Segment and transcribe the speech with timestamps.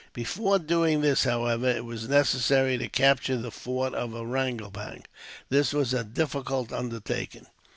[0.13, 5.03] Before doing this, however, it was necessary to capture the fort of Ariangopang.
[5.49, 7.45] This was a difficult undertaking.